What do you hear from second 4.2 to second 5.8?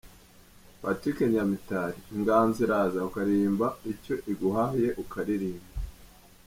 iguhaye ukaririmba.